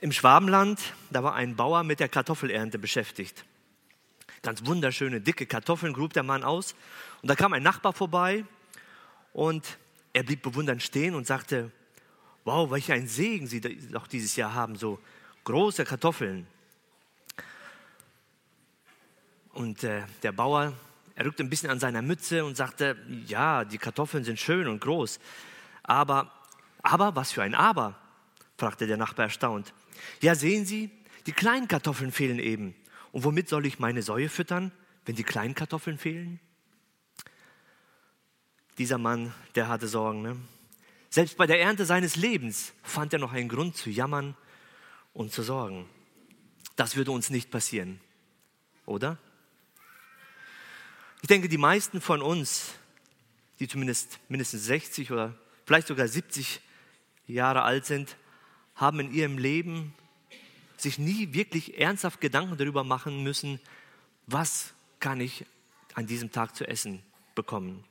[0.00, 0.80] Im Schwabenland,
[1.10, 3.44] da war ein Bauer mit der Kartoffelernte beschäftigt.
[4.42, 6.76] Ganz wunderschöne, dicke Kartoffeln grub der Mann aus.
[7.20, 8.44] Und da kam ein Nachbar vorbei
[9.32, 9.76] und
[10.12, 11.72] er blieb bewundernd stehen und sagte,
[12.44, 15.00] wow, welch ein Segen Sie doch dieses Jahr haben, so
[15.42, 16.46] große Kartoffeln.
[19.52, 20.74] Und äh, der Bauer,
[21.16, 22.96] er rückte ein bisschen an seiner Mütze und sagte,
[23.26, 25.18] ja, die Kartoffeln sind schön und groß,
[25.82, 26.30] aber,
[26.82, 27.96] aber, was für ein Aber?
[28.56, 29.72] fragte der Nachbar erstaunt.
[30.20, 30.90] Ja, sehen Sie,
[31.26, 32.74] die kleinen Kartoffeln fehlen eben.
[33.12, 34.72] Und womit soll ich meine Säue füttern,
[35.04, 36.40] wenn die kleinen Kartoffeln fehlen?
[38.78, 40.22] Dieser Mann, der hatte Sorgen.
[40.22, 40.36] Ne?
[41.10, 44.36] Selbst bei der Ernte seines Lebens fand er noch einen Grund zu jammern
[45.14, 45.88] und zu sorgen.
[46.76, 47.98] Das würde uns nicht passieren,
[48.86, 49.18] oder?
[51.22, 52.74] Ich denke, die meisten von uns,
[53.58, 55.34] die zumindest mindestens 60 oder
[55.64, 56.60] vielleicht sogar 70
[57.26, 58.16] Jahre alt sind,
[58.78, 59.92] haben in ihrem Leben
[60.76, 63.60] sich nie wirklich ernsthaft Gedanken darüber machen müssen,
[64.26, 65.44] was kann ich
[65.94, 67.02] an diesem Tag zu essen
[67.34, 67.84] bekommen.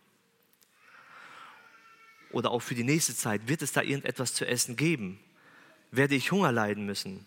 [2.31, 5.19] Oder auch für die nächste Zeit, wird es da irgendetwas zu essen geben?
[5.91, 7.25] Werde ich Hunger leiden müssen?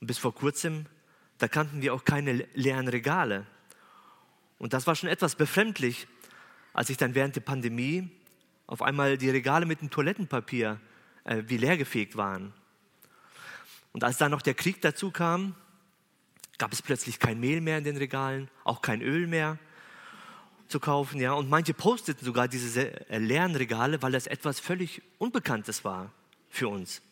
[0.00, 0.86] Und bis vor kurzem,
[1.38, 3.46] da kannten wir auch keine leeren Regale.
[4.58, 6.06] Und das war schon etwas befremdlich,
[6.74, 8.10] als ich dann während der Pandemie
[8.66, 10.80] auf einmal die Regale mit dem Toilettenpapier
[11.24, 12.52] äh, wie leergefegt waren.
[13.92, 15.54] Und als dann noch der Krieg dazu kam,
[16.58, 19.58] gab es plötzlich kein Mehl mehr in den Regalen, auch kein Öl mehr
[20.68, 21.32] zu kaufen, ja.
[21.32, 26.12] Und manche posteten sogar diese äh, leeren Regale, weil das etwas völlig Unbekanntes war
[26.48, 27.02] für uns.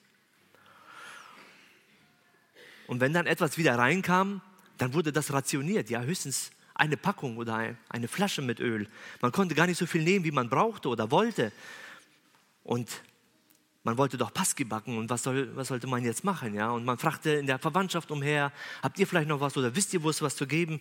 [2.87, 4.43] Und wenn dann etwas wieder reinkam,
[4.77, 8.89] dann wurde das rationiert, ja, höchstens eine Packung oder eine Flasche mit Öl.
[9.21, 11.53] Man konnte gar nicht so viel nehmen, wie man brauchte oder wollte.
[12.65, 13.03] Und
[13.85, 16.55] man wollte doch Paski backen und was, soll, was sollte man jetzt machen?
[16.55, 16.71] Ja?
[16.71, 18.51] Und man fragte in der Verwandtschaft umher,
[18.83, 20.81] habt ihr vielleicht noch was oder wisst ihr, wo es was zu geben,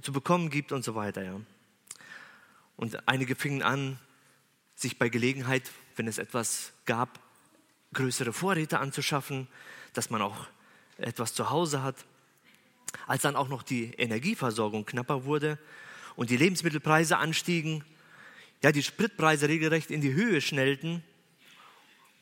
[0.00, 1.22] zu bekommen gibt und so weiter.
[1.22, 1.40] Ja?
[2.76, 3.98] Und einige fingen an,
[4.74, 7.20] sich bei Gelegenheit, wenn es etwas gab,
[7.94, 9.48] größere Vorräte anzuschaffen,
[9.94, 10.46] dass man auch
[10.98, 11.96] etwas zu Hause hat.
[13.06, 15.58] Als dann auch noch die Energieversorgung knapper wurde
[16.16, 17.84] und die Lebensmittelpreise anstiegen,
[18.62, 21.02] ja, die Spritpreise regelrecht in die Höhe schnellten,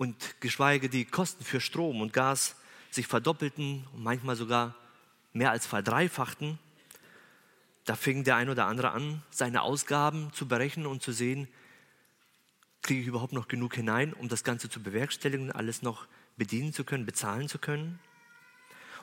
[0.00, 2.56] und geschweige die Kosten für Strom und Gas
[2.91, 4.75] sich verdoppelten und manchmal sogar
[5.34, 6.59] mehr als verdreifachten,
[7.84, 11.48] da fing der ein oder andere an, seine Ausgaben zu berechnen und zu sehen,
[12.80, 16.06] kriege ich überhaupt noch genug hinein, um das Ganze zu bewerkstelligen, alles noch
[16.38, 17.98] bedienen zu können, bezahlen zu können.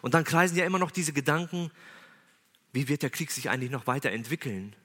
[0.01, 1.71] Und dann kreisen ja immer noch diese Gedanken,
[2.73, 4.75] wie wird der Krieg sich eigentlich noch weiterentwickeln?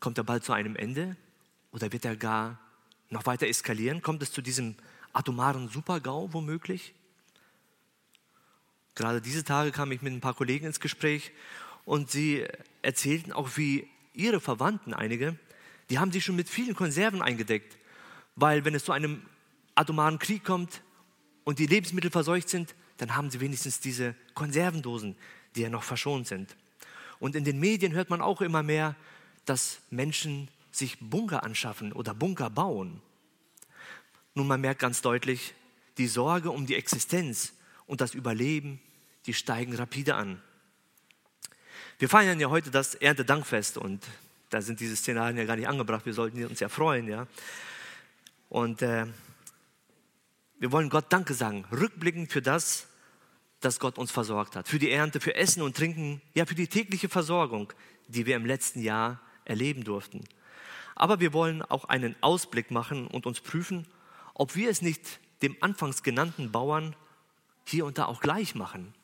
[0.00, 1.16] Kommt er bald zu einem Ende
[1.72, 2.60] oder wird er gar
[3.10, 4.02] noch weiter eskalieren?
[4.02, 4.76] Kommt es zu diesem
[5.12, 6.94] atomaren Supergau womöglich?
[8.94, 11.32] Gerade diese Tage kam ich mit ein paar Kollegen ins Gespräch
[11.84, 12.44] und sie
[12.82, 15.38] erzählten auch, wie ihre Verwandten, einige,
[15.90, 17.78] die haben sich schon mit vielen Konserven eingedeckt,
[18.36, 19.22] weil wenn es zu einem
[19.74, 20.82] atomaren Krieg kommt
[21.44, 25.16] und die Lebensmittel verseucht sind, dann haben sie wenigstens diese Konservendosen,
[25.56, 26.54] die ja noch verschont sind.
[27.20, 28.94] Und in den Medien hört man auch immer mehr,
[29.44, 33.00] dass Menschen sich Bunker anschaffen oder Bunker bauen.
[34.34, 35.54] Nun, man merkt ganz deutlich,
[35.96, 37.54] die Sorge um die Existenz
[37.86, 38.80] und das Überleben,
[39.26, 40.40] die steigen rapide an.
[41.98, 44.04] Wir feiern ja heute das Erntedankfest und
[44.50, 46.06] da sind diese Szenarien ja gar nicht angebracht.
[46.06, 47.26] Wir sollten uns ja freuen, ja.
[48.48, 49.06] Und äh,
[50.58, 52.88] wir wollen Gott Danke sagen, rückblickend für das,
[53.60, 56.68] dass Gott uns versorgt hat, für die Ernte, für Essen und Trinken, ja, für die
[56.68, 57.72] tägliche Versorgung,
[58.06, 60.24] die wir im letzten Jahr erleben durften.
[60.94, 63.86] Aber wir wollen auch einen Ausblick machen und uns prüfen,
[64.34, 66.96] ob wir es nicht dem anfangs genannten Bauern
[67.64, 68.94] hier und da auch gleich machen.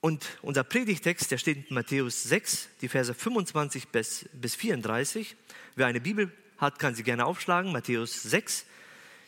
[0.00, 5.34] Und unser Predigtext, der steht in Matthäus 6, die Verse 25 bis, bis 34.
[5.74, 7.72] Wer eine Bibel hat, kann sie gerne aufschlagen.
[7.72, 8.64] Matthäus 6,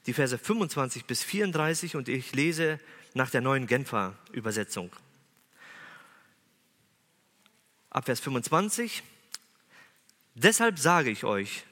[0.07, 1.97] die Verse 25 bis 34.
[1.97, 2.81] Und ich lese
[3.15, 4.91] nach der neuen Genfer Übersetzung.
[7.91, 9.03] Ab Vers 25.
[10.35, 11.65] Deshalb sage ich euch,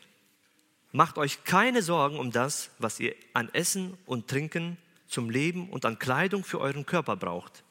[0.93, 5.85] Macht euch keine Sorgen um das, was ihr an Essen und Trinken zum Leben und
[5.85, 7.63] an Kleidung für euren Körper braucht.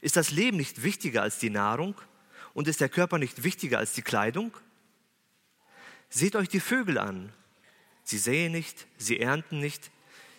[0.00, 1.94] Ist das Leben nicht wichtiger als die Nahrung
[2.52, 4.56] und ist der Körper nicht wichtiger als die Kleidung?
[6.08, 7.32] Seht euch die Vögel an.
[8.04, 9.90] Sie säen nicht, sie ernten nicht,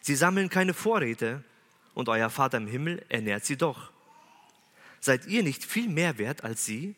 [0.01, 1.43] sie sammeln keine Vorräte
[1.95, 3.91] und euer Vater im Himmel ernährt sie doch.
[4.99, 6.95] Seid ihr nicht viel mehr wert als sie?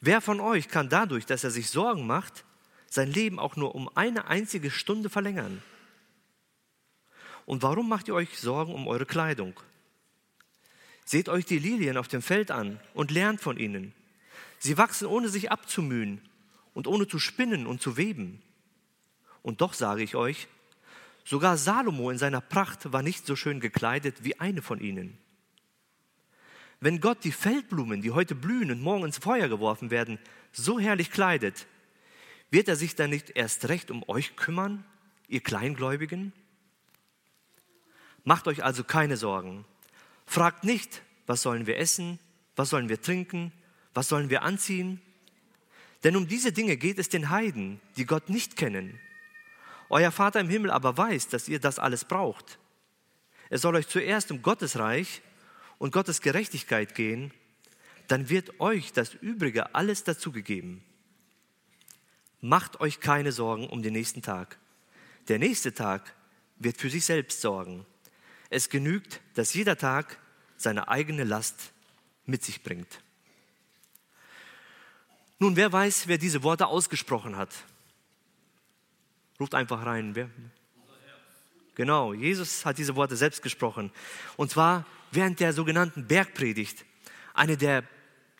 [0.00, 2.44] Wer von euch kann dadurch, dass er sich Sorgen macht,
[2.88, 5.62] sein Leben auch nur um eine einzige Stunde verlängern.
[7.44, 9.58] Und warum macht ihr euch Sorgen um eure Kleidung?
[11.04, 13.92] Seht euch die Lilien auf dem Feld an und lernt von ihnen.
[14.58, 16.20] Sie wachsen ohne sich abzumühen
[16.72, 18.42] und ohne zu spinnen und zu weben.
[19.42, 20.48] Und doch sage ich euch,
[21.24, 25.18] sogar Salomo in seiner Pracht war nicht so schön gekleidet wie eine von ihnen.
[26.80, 30.18] Wenn Gott die Feldblumen, die heute blühen und morgen ins Feuer geworfen werden,
[30.52, 31.66] so herrlich kleidet,
[32.50, 34.84] wird er sich dann nicht erst recht um euch kümmern,
[35.28, 36.32] ihr Kleingläubigen?
[38.24, 39.64] Macht euch also keine Sorgen.
[40.26, 42.18] Fragt nicht, was sollen wir essen,
[42.56, 43.52] was sollen wir trinken,
[43.94, 45.00] was sollen wir anziehen?
[46.02, 48.98] Denn um diese Dinge geht es den Heiden, die Gott nicht kennen.
[49.90, 52.58] Euer Vater im Himmel aber weiß, dass ihr das alles braucht.
[53.50, 55.20] Es soll euch zuerst um Gottes Reich
[55.78, 57.32] und Gottes Gerechtigkeit gehen,
[58.06, 60.82] dann wird euch das Übrige alles dazugegeben.
[62.40, 64.58] Macht euch keine Sorgen um den nächsten Tag.
[65.28, 66.14] Der nächste Tag
[66.56, 67.84] wird für sich selbst sorgen.
[68.48, 70.18] Es genügt, dass jeder Tag
[70.56, 71.72] seine eigene Last
[72.26, 73.02] mit sich bringt.
[75.38, 77.50] Nun, wer weiß, wer diese Worte ausgesprochen hat?
[79.40, 80.14] Ruft einfach rein.
[80.14, 80.28] Wer?
[81.74, 83.90] Genau, Jesus hat diese Worte selbst gesprochen.
[84.36, 86.84] Und zwar während der sogenannten Bergpredigt.
[87.32, 87.84] Eine der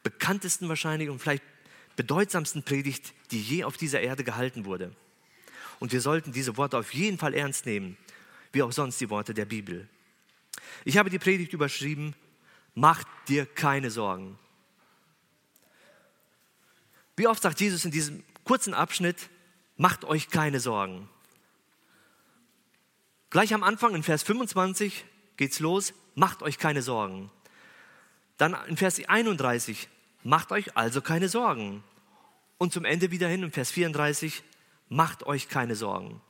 [0.02, 1.42] bekanntesten wahrscheinlich und vielleicht
[1.96, 4.94] bedeutsamsten Predigt, die je auf dieser Erde gehalten wurde.
[5.78, 7.96] Und wir sollten diese Worte auf jeden Fall ernst nehmen,
[8.52, 9.88] wie auch sonst die Worte der Bibel.
[10.84, 12.14] Ich habe die Predigt überschrieben,
[12.74, 14.38] macht dir keine Sorgen.
[17.16, 19.28] Wie oft sagt Jesus in diesem kurzen Abschnitt,
[19.80, 21.08] macht euch keine Sorgen.
[23.30, 25.06] Gleich am Anfang in Vers 25
[25.38, 27.30] geht's los, macht euch keine Sorgen.
[28.36, 29.88] Dann in Vers 31,
[30.22, 31.82] macht euch also keine Sorgen.
[32.58, 34.42] Und zum Ende wieder hin in Vers 34,
[34.90, 36.20] macht euch keine Sorgen.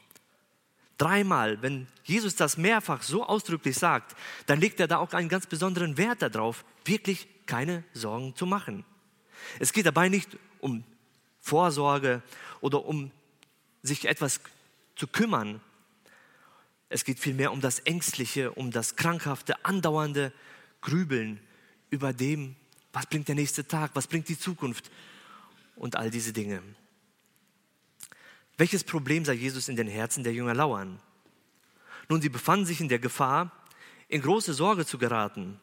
[0.97, 4.15] Dreimal, wenn Jesus das mehrfach so ausdrücklich sagt,
[4.47, 8.85] dann legt er da auch einen ganz besonderen Wert darauf, wirklich keine Sorgen zu machen.
[9.59, 10.85] Es geht dabei nicht um
[11.41, 12.23] Vorsorge
[12.61, 13.11] oder um
[13.83, 14.41] sich etwas
[14.97, 15.61] zu kümmern.
[16.89, 20.33] Es geht vielmehr um das Ängstliche, um das Krankhafte, andauernde
[20.81, 21.41] Grübeln
[21.91, 22.57] über dem,
[22.93, 24.91] was bringt der nächste Tag, was bringt die Zukunft
[25.77, 26.63] und all diese Dinge.
[28.57, 31.01] Welches Problem sah Jesus in den Herzen der Jünger lauern?
[32.09, 33.53] Nun, sie befanden sich in der Gefahr,
[34.09, 35.59] in große Sorge zu geraten.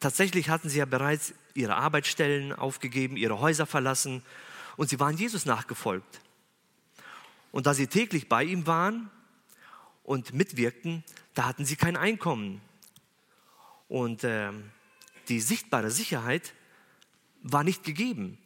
[0.00, 4.22] Tatsächlich hatten sie ja bereits ihre Arbeitsstellen aufgegeben, ihre Häuser verlassen
[4.76, 6.20] und sie waren Jesus nachgefolgt.
[7.52, 9.10] Und da sie täglich bei ihm waren
[10.04, 11.04] und mitwirkten,
[11.34, 12.60] da hatten sie kein Einkommen.
[13.88, 14.52] Und äh,
[15.28, 16.54] die sichtbare Sicherheit
[17.42, 18.38] war nicht gegeben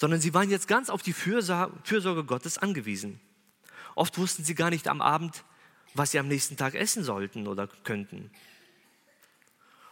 [0.00, 3.20] sondern sie waren jetzt ganz auf die Fürsorge Gottes angewiesen.
[3.94, 5.44] Oft wussten sie gar nicht am Abend,
[5.92, 8.30] was sie am nächsten Tag essen sollten oder könnten.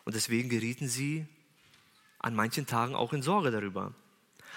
[0.06, 1.26] Und deswegen gerieten sie
[2.20, 3.92] an manchen Tagen auch in Sorge darüber.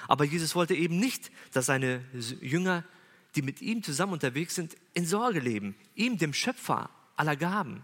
[0.08, 2.02] Aber Jesus wollte eben nicht, dass seine
[2.40, 2.86] Jünger,
[3.36, 7.84] die mit ihm zusammen unterwegs sind, in Sorge leben, ihm, dem Schöpfer aller Gaben.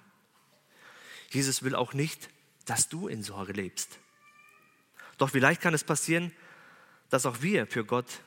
[1.30, 2.30] Jesus will auch nicht,
[2.66, 4.00] dass du in Sorge lebst.
[5.18, 6.32] Doch vielleicht kann es passieren,
[7.10, 8.22] dass auch wir für Gott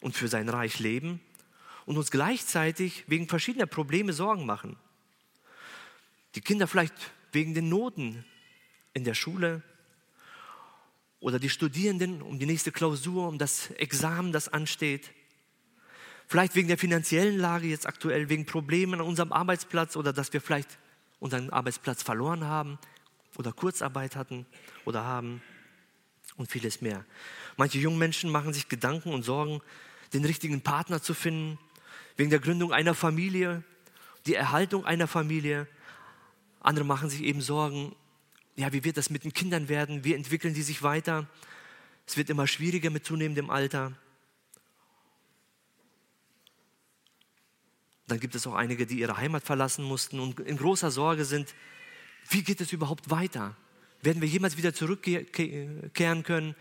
[0.00, 1.20] und für sein Reich leben
[1.86, 4.76] und uns gleichzeitig wegen verschiedener Probleme Sorgen machen.
[6.34, 6.94] Die Kinder vielleicht
[7.32, 8.24] wegen den Noten
[8.92, 9.62] in der Schule
[11.20, 15.10] oder die Studierenden um die nächste Klausur, um das Examen, das ansteht.
[16.28, 20.42] Vielleicht wegen der finanziellen Lage jetzt aktuell, wegen Problemen an unserem Arbeitsplatz oder dass wir
[20.42, 20.78] vielleicht
[21.20, 22.78] unseren Arbeitsplatz verloren haben
[23.38, 24.44] oder Kurzarbeit hatten
[24.84, 25.40] oder haben
[26.36, 27.06] und vieles mehr.
[27.56, 29.62] Manche jungen Menschen machen sich Gedanken und Sorgen,
[30.12, 31.58] den richtigen Partner zu finden,
[32.16, 33.64] wegen der Gründung einer Familie,
[34.26, 35.66] die Erhaltung einer Familie.
[36.60, 37.96] Andere machen sich eben Sorgen,
[38.54, 40.04] ja, wie wird das mit den Kindern werden?
[40.04, 41.26] Wie entwickeln die sich weiter?
[42.06, 43.92] Es wird immer schwieriger mit zunehmendem Alter.
[48.08, 51.54] Dann gibt es auch einige, die ihre Heimat verlassen mussten und in großer Sorge sind,
[52.30, 53.56] wie geht es überhaupt weiter?
[54.02, 56.54] Werden wir jemals wieder zurückkehren können?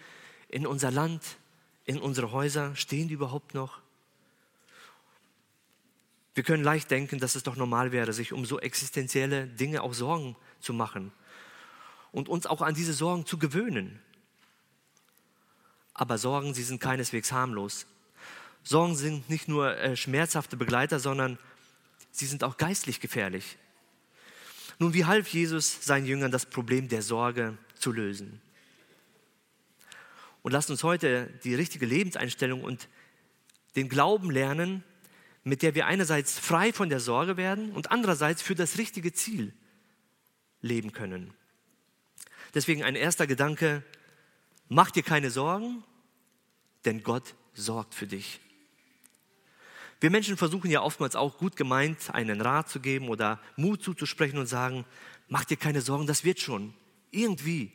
[0.50, 1.38] in unser Land,
[1.86, 2.76] in unsere Häuser?
[2.76, 3.80] Stehen die überhaupt noch?
[6.34, 9.94] Wir können leicht denken, dass es doch normal wäre, sich um so existenzielle Dinge auch
[9.94, 11.12] Sorgen zu machen
[12.12, 14.00] und uns auch an diese Sorgen zu gewöhnen.
[15.94, 17.88] Aber Sorgen, sie sind keineswegs harmlos.
[18.68, 21.40] Sorgen sind nicht nur äh, schmerzhafte Begleiter, sondern
[22.12, 23.58] sie sind auch geistlich gefährlich.
[24.78, 28.42] Nun, wie half Jesus seinen Jüngern, das Problem der Sorge zu lösen?
[30.42, 32.90] Und lasst uns heute die richtige Lebenseinstellung und
[33.78, 34.84] den Glauben lernen,
[35.46, 39.54] mit der wir einerseits frei von der Sorge werden und andererseits für das richtige Ziel
[40.60, 41.34] leben können.
[42.54, 43.82] Deswegen ein erster Gedanke,
[44.68, 45.86] mach dir keine Sorgen,
[46.84, 48.42] denn Gott sorgt für dich.
[50.00, 54.38] Wir Menschen versuchen ja oftmals auch gut gemeint, einen Rat zu geben oder Mut zuzusprechen
[54.38, 54.86] und sagen,
[55.28, 56.74] mach dir keine Sorgen, das wird schon.
[57.10, 57.72] Irgendwie.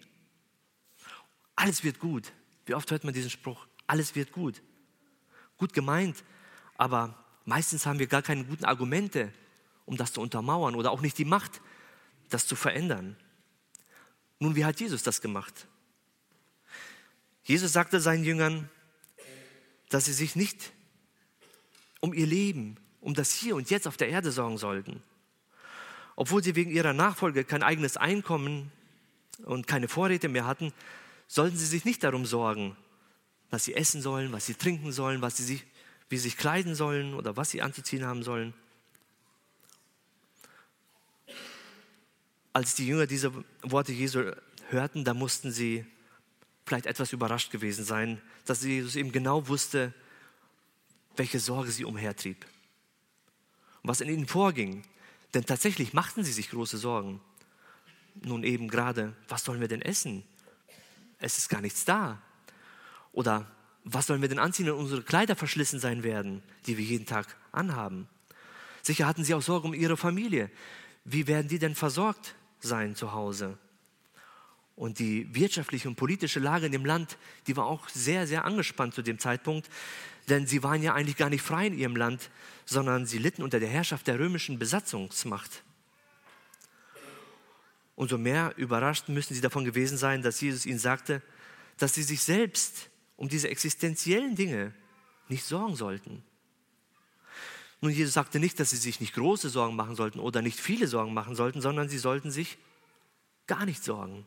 [1.57, 2.33] Alles wird gut.
[2.67, 3.67] Wie oft hört man diesen Spruch?
[3.87, 4.62] Alles wird gut.
[5.57, 6.23] Gut gemeint,
[6.76, 9.33] aber meistens haben wir gar keine guten Argumente,
[9.85, 11.61] um das zu untermauern oder auch nicht die Macht,
[12.31, 13.17] das zu verändern.
[14.38, 15.67] Nun, wie hat Jesus das gemacht?
[17.45, 18.71] Jesus sagte seinen Jüngern,
[19.88, 20.73] dass sie sich nicht
[22.03, 25.03] um ihr Leben, um das Hier und Jetzt auf der Erde sorgen sollten.
[26.17, 28.71] Obwohl sie wegen ihrer Nachfolge kein eigenes Einkommen
[29.45, 30.73] und keine Vorräte mehr hatten,
[31.29, 32.77] sollten sie sich nicht darum sorgen,
[33.51, 35.65] was sie essen sollen, was sie trinken sollen, was sie sich,
[36.11, 38.53] wie sie sich kleiden sollen oder was sie anzuziehen haben sollen.
[42.53, 43.33] Als die Jünger diese
[43.63, 44.33] Worte Jesu
[44.69, 45.87] hörten, da mussten sie
[46.67, 49.95] vielleicht etwas überrascht gewesen sein, dass Jesus eben genau wusste,
[51.16, 52.47] welche Sorge sie umhertrieb.
[53.83, 54.83] Und was in ihnen vorging.
[55.35, 57.21] Denn tatsächlich machten sie sich große Sorgen.
[58.23, 60.23] Nun eben gerade, was sollen wir denn essen?
[61.19, 62.21] Es ist gar nichts da.
[63.12, 63.50] Oder
[63.85, 67.37] was sollen wir denn anziehen, wenn unsere Kleider verschlissen sein werden, die wir jeden Tag
[67.50, 68.09] anhaben?
[68.83, 70.50] Sicher hatten sie auch Sorge um ihre Familie.
[71.04, 73.59] Wie werden die denn versorgt sein zu Hause?
[74.75, 78.95] Und die wirtschaftliche und politische Lage in dem Land, die war auch sehr, sehr angespannt
[78.95, 79.69] zu dem Zeitpunkt
[80.29, 82.31] denn sie waren ja eigentlich gar nicht frei in ihrem Land,
[82.64, 85.62] sondern sie litten unter der Herrschaft der römischen Besatzungsmacht.
[87.95, 91.23] Umso mehr überrascht müssen sie davon gewesen sein, dass Jesus ihnen sagte,
[91.79, 94.73] dass sie sich selbst um diese existenziellen Dinge
[95.29, 96.23] nicht sorgen sollten.
[97.81, 100.87] Nun, Jesus sagte nicht, dass sie sich nicht große Sorgen machen sollten oder nicht viele
[100.87, 102.59] Sorgen machen sollten, sondern sie sollten sich
[103.47, 104.26] gar nicht sorgen.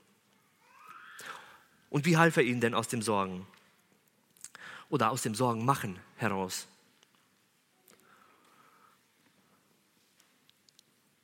[1.89, 3.47] Und wie half er ihnen denn aus dem Sorgen?
[4.95, 6.67] Oder aus dem Sorgenmachen heraus.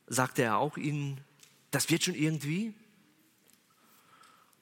[0.08, 1.22] Sagte er auch ihnen,
[1.72, 2.74] das wird schon irgendwie?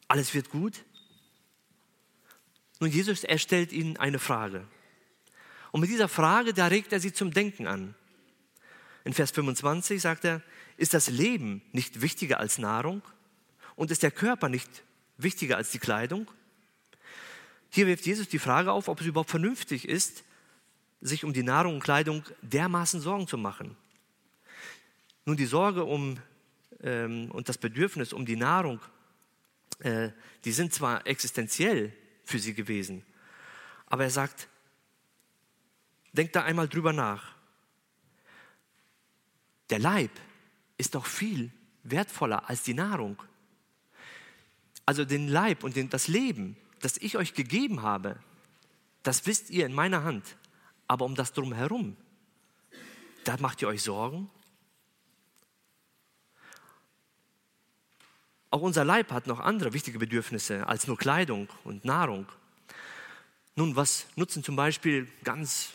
[0.07, 0.85] Alles wird gut?
[2.79, 4.67] Nun, Jesus, er stellt ihnen eine Frage.
[5.71, 7.95] Und mit dieser Frage, da regt er sie zum Denken an.
[9.05, 10.43] In Vers 25 sagt er,
[10.77, 13.01] ist das Leben nicht wichtiger als Nahrung?
[13.75, 14.83] Und ist der Körper nicht
[15.17, 16.29] wichtiger als die Kleidung?
[17.69, 20.23] Hier wirft Jesus die Frage auf, ob es überhaupt vernünftig ist,
[21.01, 23.77] sich um die Nahrung und Kleidung dermaßen Sorgen zu machen.
[25.25, 26.17] Nun, die Sorge um
[26.81, 28.79] ähm, und das Bedürfnis um die Nahrung,
[29.79, 30.09] äh,
[30.45, 31.93] die sind zwar existenziell
[32.25, 33.05] für sie gewesen,
[33.85, 34.47] aber er sagt,
[36.13, 37.35] denkt da einmal drüber nach.
[39.69, 40.11] Der Leib
[40.77, 41.51] ist doch viel
[41.83, 43.21] wertvoller als die Nahrung.
[44.85, 48.17] Also den Leib und den, das Leben das ich euch gegeben habe,
[49.03, 50.38] das wisst ihr in meiner Hand.
[50.88, 51.95] Aber um das drumherum,
[53.24, 54.29] da macht ihr euch Sorgen.
[58.51, 62.27] Auch unser Leib hat noch andere wichtige Bedürfnisse als nur Kleidung und Nahrung.
[63.55, 65.74] Nun, was nutzen zum Beispiel ganz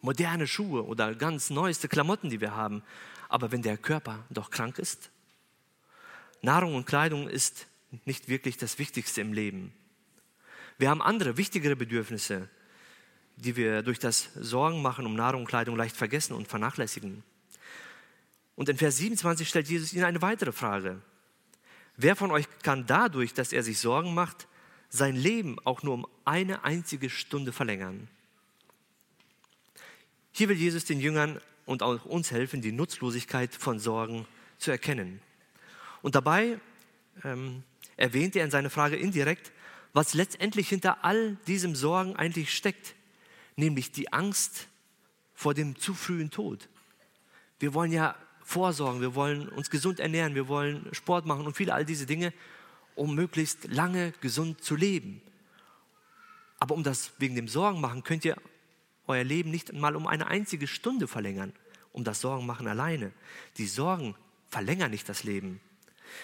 [0.00, 2.82] moderne Schuhe oder ganz neueste Klamotten, die wir haben,
[3.28, 5.10] aber wenn der Körper doch krank ist?
[6.42, 7.66] Nahrung und Kleidung ist
[8.04, 9.72] nicht wirklich das Wichtigste im Leben.
[10.82, 12.48] Wir haben andere, wichtigere Bedürfnisse,
[13.36, 17.22] die wir durch das Sorgen machen um Nahrung und Kleidung leicht vergessen und vernachlässigen.
[18.56, 21.00] Und in Vers 27 stellt Jesus ihnen eine weitere Frage.
[21.96, 24.48] Wer von euch kann dadurch, dass er sich Sorgen macht,
[24.88, 28.08] sein Leben auch nur um eine einzige Stunde verlängern?
[30.32, 34.26] Hier will Jesus den Jüngern und auch uns helfen, die Nutzlosigkeit von Sorgen
[34.58, 35.20] zu erkennen.
[36.02, 36.58] Und dabei
[37.22, 37.62] ähm,
[37.96, 39.52] erwähnt er in seiner Frage indirekt,
[39.92, 42.94] was letztendlich hinter all diesem Sorgen eigentlich steckt,
[43.56, 44.68] nämlich die Angst
[45.34, 46.68] vor dem zu frühen Tod.
[47.58, 51.74] Wir wollen ja vorsorgen, wir wollen uns gesund ernähren, wir wollen Sport machen und viele
[51.74, 52.32] all diese Dinge,
[52.94, 55.22] um möglichst lange gesund zu leben.
[56.58, 58.36] Aber um das wegen dem Sorgen machen, könnt ihr
[59.06, 61.52] euer Leben nicht mal um eine einzige Stunde verlängern,
[61.92, 63.12] um das Sorgen machen alleine.
[63.58, 64.14] Die Sorgen
[64.48, 65.60] verlängern nicht das Leben.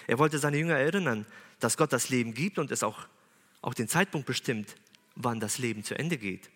[0.07, 1.27] Er wollte seine Jünger erinnern,
[1.61, 3.09] dass Gott das Leben gibt und es auch
[3.63, 4.77] auch den Zeitpunkt bestimmt,
[5.15, 6.51] wann das Leben zu Ende geht.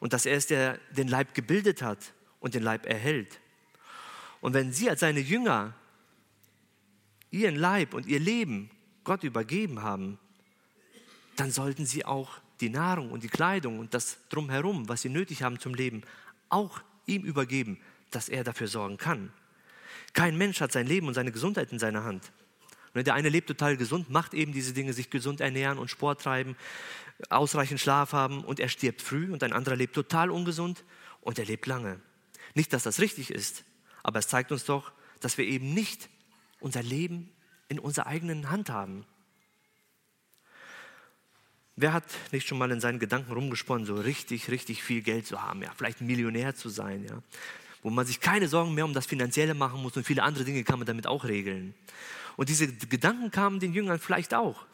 [0.00, 3.40] Und dass er ist, der den Leib gebildet hat und den Leib erhält.
[4.40, 5.74] Und wenn Sie als seine Jünger
[7.30, 8.70] Ihren Leib und Ihr Leben
[9.04, 10.18] Gott übergeben haben,
[11.36, 15.42] dann sollten Sie auch die Nahrung und die Kleidung und das drumherum, was Sie nötig
[15.42, 16.02] haben zum Leben,
[16.48, 19.32] auch ihm übergeben, dass er dafür sorgen kann.
[20.12, 22.30] Kein Mensch hat sein Leben und seine Gesundheit in seiner Hand.
[22.94, 26.56] Der eine lebt total gesund, macht eben diese Dinge, sich gesund ernähren und Sport treiben,
[27.28, 30.84] ausreichend Schlaf haben und er stirbt früh und ein anderer lebt total ungesund
[31.20, 32.00] und er lebt lange.
[32.54, 33.64] Nicht, dass das richtig ist,
[34.02, 36.08] aber es zeigt uns doch, dass wir eben nicht
[36.60, 37.32] unser Leben
[37.68, 39.04] in unserer eigenen Hand haben.
[41.76, 45.42] Wer hat nicht schon mal in seinen Gedanken rumgesponnen, so richtig, richtig viel Geld zu
[45.42, 47.20] haben, ja, vielleicht Millionär zu sein, ja,
[47.84, 50.64] wo man sich keine Sorgen mehr um das Finanzielle machen muss und viele andere Dinge
[50.64, 51.74] kann man damit auch regeln.
[52.34, 54.64] Und diese Gedanken kamen den Jüngern vielleicht auch.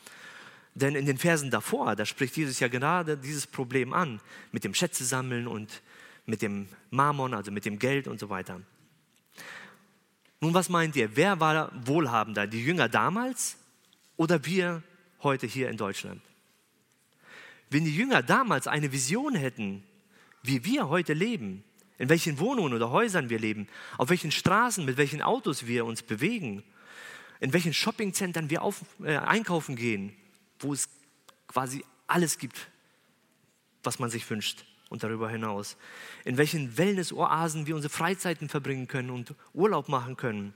[0.77, 4.21] Denn in den Versen davor, da spricht Jesus ja gerade dieses Problem an,
[4.53, 5.83] mit dem Schätze sammeln und
[6.25, 8.61] mit dem Mammon, also mit dem Geld und so weiter.
[10.39, 11.17] Nun, was meint ihr?
[11.17, 12.47] Wer war wohlhabender?
[12.47, 13.57] Die Jünger damals
[14.17, 14.85] oder wir
[15.25, 16.23] heute hier in Deutschland?
[17.71, 19.83] Wenn die Jünger damals eine Vision hätten,
[20.45, 21.65] wie wir heute leben,
[22.01, 26.03] in welchen Wohnungen oder Häusern wir leben, auf welchen Straßen, mit welchen Autos wir uns
[26.03, 26.63] bewegen,
[27.41, 30.17] in welchen Shoppingzentren wir auf, äh, einkaufen gehen,
[30.61, 30.89] wo es
[31.47, 32.71] quasi alles gibt,
[33.83, 35.77] was man sich wünscht und darüber hinaus.
[36.25, 40.55] In welchen Wellness-Oasen wir unsere Freizeiten verbringen können und Urlaub machen können.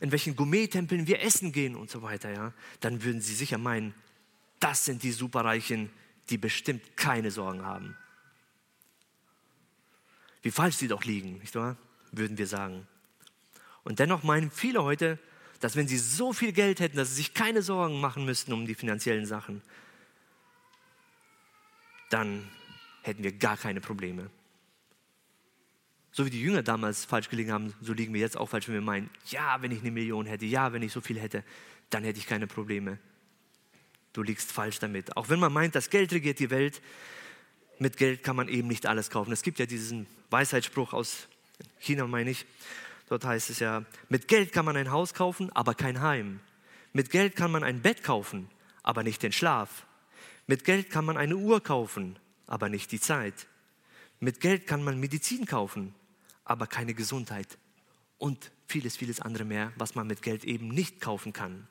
[0.00, 2.52] In welchen Gourmet-Tempeln wir essen gehen und so weiter, ja.
[2.80, 3.94] Dann würden Sie sicher meinen,
[4.58, 5.90] das sind die Superreichen,
[6.28, 7.96] die bestimmt keine Sorgen haben.
[10.42, 11.76] Wie falsch sie doch liegen, nicht wahr?
[12.12, 12.86] Würden wir sagen.
[13.84, 15.18] Und dennoch meinen viele heute,
[15.60, 18.66] dass wenn sie so viel Geld hätten, dass sie sich keine Sorgen machen müssten um
[18.66, 19.62] die finanziellen Sachen,
[22.10, 22.48] dann
[23.02, 24.30] hätten wir gar keine Probleme.
[26.12, 28.74] So wie die Jünger damals falsch gelegen haben, so liegen wir jetzt auch falsch, wenn
[28.74, 31.44] wir meinen, ja, wenn ich eine Million hätte, ja, wenn ich so viel hätte,
[31.90, 32.98] dann hätte ich keine Probleme.
[34.12, 35.16] Du liegst falsch damit.
[35.16, 36.82] Auch wenn man meint, das Geld regiert die Welt,
[37.78, 39.32] mit Geld kann man eben nicht alles kaufen.
[39.32, 41.28] Es gibt ja diesen Weisheitsspruch aus
[41.78, 42.46] China, meine ich,
[43.08, 46.40] Dort heißt es ja, mit Geld kann man ein Haus kaufen, aber kein Heim.
[46.92, 48.50] Mit Geld kann man ein Bett kaufen,
[48.82, 49.86] aber nicht den Schlaf.
[50.46, 53.46] Mit Geld kann man eine Uhr kaufen, aber nicht die Zeit.
[54.20, 55.94] Mit Geld kann man Medizin kaufen,
[56.44, 57.58] aber keine Gesundheit.
[58.18, 61.66] Und vieles, vieles andere mehr, was man mit Geld eben nicht kaufen kann.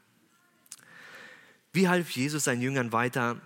[1.71, 3.39] Wie half Jesus seinen Jüngern weiter,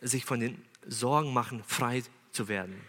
[0.00, 2.80] sich von den Sorgen machen, frei zu werden?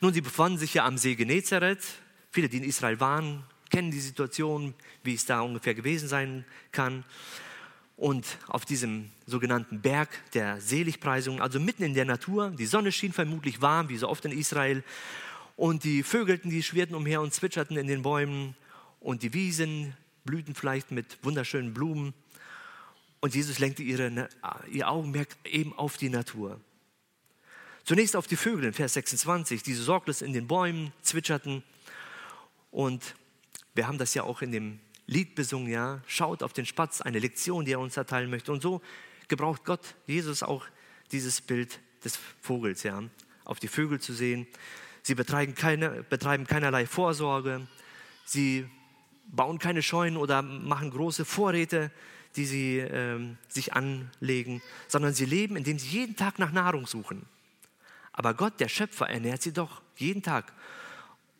[0.00, 1.82] Nun, sie befanden sich ja am See Genezareth,
[2.34, 7.04] Viele, die in Israel waren, kennen die Situation, wie es da ungefähr gewesen sein kann.
[7.96, 13.12] Und auf diesem sogenannten Berg der Seligpreisung, also mitten in der Natur, die Sonne schien
[13.12, 14.82] vermutlich warm, wie so oft in Israel.
[15.54, 18.56] Und die Vögelten, die schwirrten umher und zwitscherten in den Bäumen.
[18.98, 22.14] Und die Wiesen blühten vielleicht mit wunderschönen Blumen.
[23.24, 24.28] Und Jesus lenkte ihre,
[24.70, 26.60] ihr Augenmerk eben auf die Natur.
[27.82, 31.62] Zunächst auf die Vögel in Vers 26, die so sorglos in den Bäumen zwitscherten.
[32.70, 33.14] Und
[33.74, 37.18] wir haben das ja auch in dem Lied besungen, ja, schaut auf den Spatz, eine
[37.18, 38.52] Lektion, die er uns erteilen möchte.
[38.52, 38.82] Und so
[39.26, 40.66] gebraucht Gott, Jesus auch
[41.10, 43.04] dieses Bild des Vogels, ja,
[43.46, 44.46] auf die Vögel zu sehen.
[45.02, 47.66] Sie betreiben, keine, betreiben keinerlei Vorsorge,
[48.26, 48.68] sie
[49.28, 51.90] bauen keine Scheunen oder machen große Vorräte,
[52.36, 57.26] die sie ähm, sich anlegen, sondern sie leben, indem sie jeden Tag nach Nahrung suchen.
[58.12, 60.52] Aber Gott, der Schöpfer, ernährt sie doch jeden Tag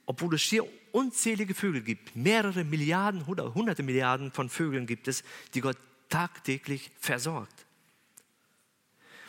[0.06, 5.24] obwohl es hier unzählige Vögel gibt, mehrere Milliarden oder hunderte Milliarden von Vögeln gibt es,
[5.54, 5.78] die Gott
[6.08, 7.66] tagtäglich versorgt.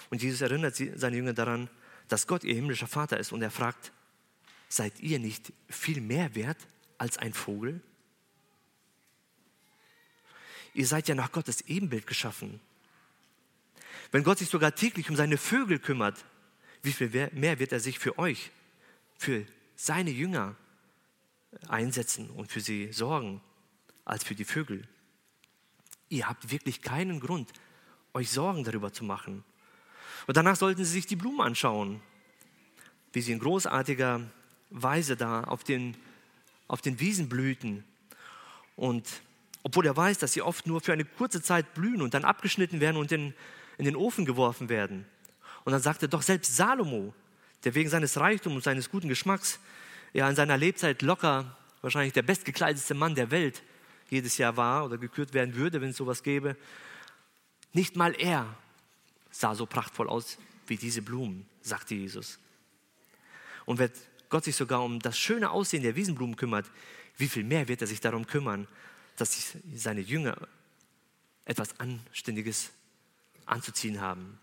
[0.10, 1.70] Und Jesus erinnert seine Jünger daran,
[2.08, 3.92] dass Gott ihr himmlischer Vater ist und er fragt,
[4.70, 6.58] seid ihr nicht viel mehr wert
[6.98, 7.82] als ein Vogel?
[10.76, 12.60] Ihr seid ja nach Gottes Ebenbild geschaffen.
[14.12, 16.26] Wenn Gott sich sogar täglich um seine Vögel kümmert,
[16.84, 18.52] wie viel mehr wird er sich für euch,
[19.18, 19.46] für
[19.78, 20.56] seine Jünger
[21.70, 23.42] einsetzen und für sie sorgen
[24.04, 24.86] als für die Vögel.
[26.10, 27.54] Ihr habt wirklich keinen Grund,
[28.14, 29.46] euch Sorgen darüber zu machen.
[30.28, 32.02] Und danach sollten Sie sich die Blumen anschauen,
[33.14, 34.22] wie sie in großartiger
[34.72, 35.96] Weise da auf den,
[36.68, 37.86] auf den Wiesen blühten.
[38.76, 39.22] Und
[39.66, 42.80] obwohl er weiß, dass sie oft nur für eine kurze Zeit blühen und dann abgeschnitten
[42.82, 43.34] werden und in,
[43.80, 45.06] in den Ofen geworfen werden.
[45.64, 47.16] Und dann sagt er doch selbst Salomo,
[47.64, 49.60] der wegen seines Reichtums und seines guten Geschmacks
[50.14, 53.64] ja in seiner Lebzeit locker wahrscheinlich der bestgekleidetste Mann der Welt
[54.12, 56.56] jedes Jahr war oder gekürt werden würde, wenn es sowas gäbe.
[57.74, 58.46] Nicht mal er
[59.32, 62.38] sah so prachtvoll aus wie diese Blumen, sagte Jesus.
[63.66, 63.90] Und wenn
[64.30, 66.70] Gott sich sogar um das schöne Aussehen der Wiesenblumen kümmert,
[67.18, 68.68] wie viel mehr wird er sich darum kümmern,
[69.16, 70.36] dass seine Jünger
[71.46, 72.72] etwas Anständiges
[73.46, 74.40] anzuziehen haben.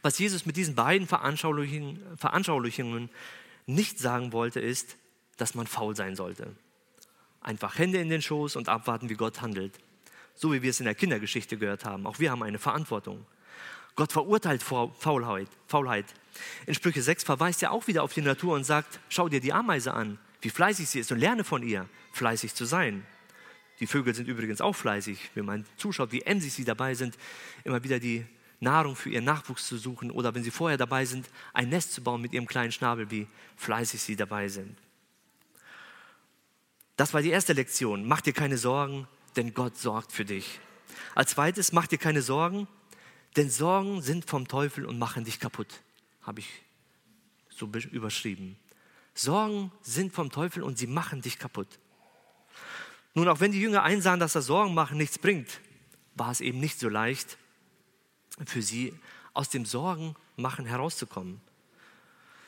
[0.00, 3.10] Was Jesus mit diesen beiden Veranschaulichungen
[3.66, 4.96] nicht sagen wollte, ist,
[5.36, 6.54] dass man faul sein sollte.
[7.40, 9.78] Einfach Hände in den Schoß und abwarten, wie Gott handelt.
[10.34, 12.06] So wie wir es in der Kindergeschichte gehört haben.
[12.06, 13.26] Auch wir haben eine Verantwortung.
[13.96, 16.06] Gott verurteilt Faulheit.
[16.66, 19.52] In Sprüche 6 verweist er auch wieder auf die Natur und sagt, schau dir die
[19.52, 23.06] Ameise an, wie fleißig sie ist und lerne von ihr, fleißig zu sein.
[23.80, 25.30] Die Vögel sind übrigens auch fleißig.
[25.34, 27.16] Wenn man zuschaut, wie emsig sie dabei sind,
[27.64, 28.26] immer wieder die
[28.60, 32.02] Nahrung für ihren Nachwuchs zu suchen oder wenn sie vorher dabei sind, ein Nest zu
[32.02, 33.26] bauen mit ihrem kleinen Schnabel, wie
[33.56, 34.76] fleißig sie dabei sind.
[36.96, 38.06] Das war die erste Lektion.
[38.06, 40.60] Mach dir keine Sorgen, denn Gott sorgt für dich.
[41.14, 42.68] Als zweites, mach dir keine Sorgen,
[43.36, 45.80] denn Sorgen sind vom Teufel und machen dich kaputt.
[46.22, 46.62] Habe ich
[47.48, 48.56] so überschrieben.
[49.14, 51.78] Sorgen sind vom Teufel und sie machen dich kaputt.
[53.14, 55.60] Nun, auch wenn die Jünger einsahen, dass das Sorgen machen nichts bringt,
[56.14, 57.36] war es eben nicht so leicht
[58.46, 58.94] für sie,
[59.34, 61.40] aus dem Sorgen machen herauszukommen.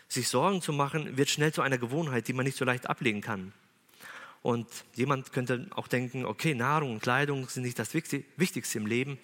[0.09, 3.20] Sich Sorgen zu machen, wird schnell zu einer Gewohnheit, die man nicht so leicht ablegen
[3.20, 3.53] kann.
[4.42, 9.18] Und jemand könnte auch denken, okay, Nahrung und Kleidung sind nicht das Wichtigste im Leben.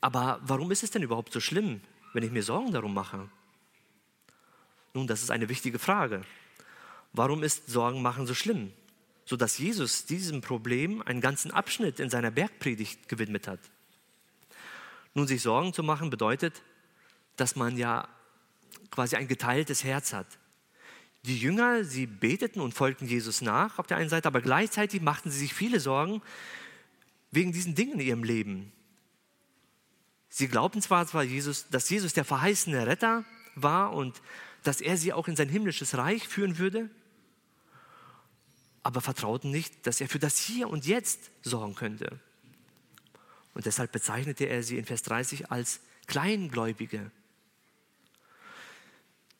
[0.00, 1.80] Aber warum ist es denn überhaupt so schlimm,
[2.12, 3.28] wenn ich mir Sorgen darum mache?
[4.94, 6.22] Nun, das ist eine wichtige Frage.
[7.12, 8.72] Warum ist Sorgen machen so schlimm?
[9.24, 13.60] Sodass Jesus diesem Problem einen ganzen Abschnitt in seiner Bergpredigt gewidmet hat.
[15.14, 16.62] Nun, sich Sorgen zu machen bedeutet,
[17.36, 18.08] dass man ja
[18.90, 20.26] quasi ein geteiltes Herz hat.
[21.24, 25.30] Die Jünger, sie beteten und folgten Jesus nach auf der einen Seite, aber gleichzeitig machten
[25.30, 26.20] sie sich viele Sorgen
[27.30, 28.72] wegen diesen Dingen in ihrem Leben.
[30.28, 34.20] Sie glaubten zwar, zwar Jesus, dass Jesus der verheißene Retter war und
[34.64, 36.90] dass er sie auch in sein himmlisches Reich führen würde,
[38.82, 42.20] aber vertrauten nicht, dass er für das Hier und Jetzt sorgen könnte.
[43.54, 47.10] Und deshalb bezeichnete er sie in Vers 30 als Kleingläubige.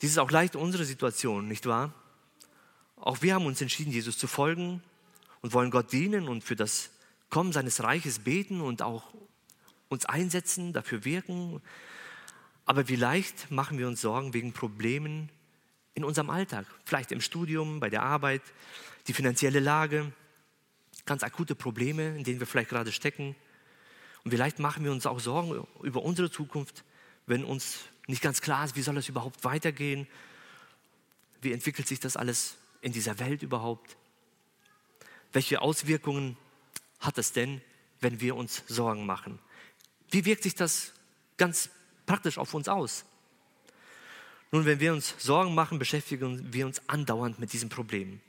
[0.01, 1.93] Dies ist auch leicht unsere Situation, nicht wahr?
[2.97, 4.83] Auch wir haben uns entschieden, Jesus zu folgen
[5.43, 6.91] und wollen Gott dienen und für das
[7.29, 9.13] Kommen seines Reiches beten und auch
[9.89, 11.61] uns einsetzen, dafür wirken.
[12.67, 15.29] Aber wie leicht machen wir uns Sorgen wegen Problemen
[15.95, 18.43] in unserem Alltag, vielleicht im Studium, bei der Arbeit,
[19.07, 20.13] die finanzielle Lage,
[21.07, 23.37] ganz akute Probleme, in denen wir vielleicht gerade stecken.
[24.25, 26.85] Und vielleicht machen wir uns auch Sorgen über unsere Zukunft,
[27.27, 30.07] wenn uns nicht ganz klar ist, wie soll es überhaupt weitergehen?
[31.41, 33.97] Wie entwickelt sich das alles in dieser Welt überhaupt?
[35.33, 36.37] Welche Auswirkungen
[37.01, 37.61] hat es denn,
[38.01, 39.39] wenn wir uns Sorgen machen?
[40.11, 40.93] Wie wirkt sich das
[41.37, 41.71] ganz
[42.07, 43.05] praktisch auf uns aus?
[44.51, 48.21] Nun, wenn wir uns Sorgen machen, beschäftigen wir uns andauernd mit diesem Problem.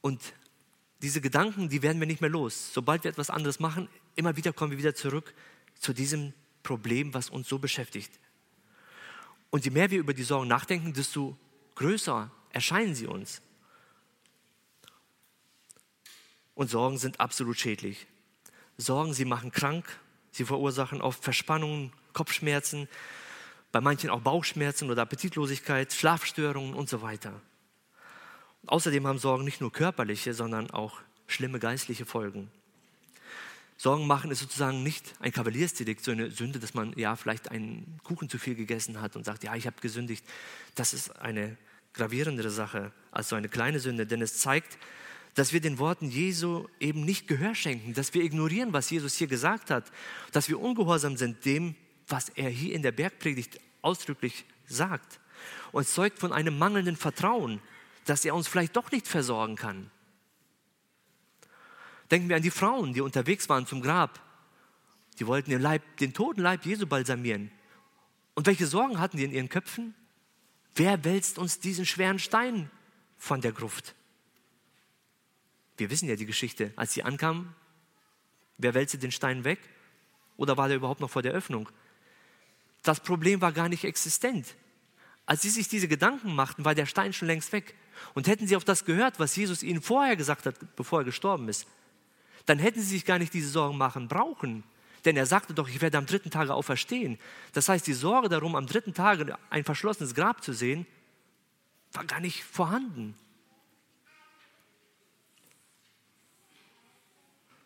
[0.00, 0.20] Und
[1.02, 2.72] diese Gedanken, die werden wir nicht mehr los.
[2.72, 5.34] Sobald wir etwas anderes machen, immer wieder kommen wir wieder zurück
[5.78, 8.10] zu diesem Problem, was uns so beschäftigt.
[9.50, 11.36] Und je mehr wir über die Sorgen nachdenken, desto
[11.74, 13.42] größer erscheinen sie uns.
[16.54, 18.06] Und Sorgen sind absolut schädlich.
[18.78, 19.84] Sorgen, sie machen krank,
[20.30, 22.88] sie verursachen oft Verspannungen, Kopfschmerzen,
[23.72, 27.40] bei manchen auch Bauchschmerzen oder Appetitlosigkeit, Schlafstörungen und so weiter.
[28.66, 32.50] Außerdem haben Sorgen nicht nur körperliche, sondern auch schlimme geistliche Folgen.
[33.76, 37.98] Sorgen machen ist sozusagen nicht ein Kavaliersdelikt, so eine Sünde, dass man ja vielleicht einen
[38.04, 40.24] Kuchen zu viel gegessen hat und sagt, ja, ich habe gesündigt.
[40.74, 41.56] Das ist eine
[41.92, 44.78] gravierendere Sache als so eine kleine Sünde, denn es zeigt,
[45.34, 49.26] dass wir den Worten Jesu eben nicht Gehör schenken, dass wir ignorieren, was Jesus hier
[49.26, 49.90] gesagt hat,
[50.32, 51.74] dass wir ungehorsam sind dem,
[52.08, 55.20] was er hier in der Bergpredigt ausdrücklich sagt.
[55.72, 57.60] Und es zeugt von einem mangelnden Vertrauen,
[58.04, 59.90] dass er uns vielleicht doch nicht versorgen kann.
[62.10, 64.20] Denken wir an die Frauen, die unterwegs waren zum Grab.
[65.18, 67.50] Die wollten den, Leib, den toten Leib Jesu balsamieren.
[68.34, 69.94] Und welche Sorgen hatten die in ihren Köpfen?
[70.74, 72.70] Wer wälzt uns diesen schweren Stein
[73.16, 73.94] von der Gruft?
[75.76, 76.72] Wir wissen ja die Geschichte.
[76.76, 77.54] Als sie ankamen,
[78.58, 79.60] wer wälzte den Stein weg?
[80.36, 81.68] Oder war der überhaupt noch vor der Öffnung?
[82.84, 84.54] Das Problem war gar nicht existent.
[85.26, 87.74] Als sie sich diese Gedanken machten, war der Stein schon längst weg.
[88.12, 91.48] Und hätten sie auf das gehört, was Jesus ihnen vorher gesagt hat, bevor er gestorben
[91.48, 91.66] ist,
[92.46, 94.64] dann hätten sie sich gar nicht diese Sorgen machen brauchen.
[95.04, 97.18] Denn er sagte doch, ich werde am dritten Tage auferstehen.
[97.52, 100.86] Das heißt, die Sorge darum, am dritten Tage ein verschlossenes Grab zu sehen,
[101.92, 103.14] war gar nicht vorhanden.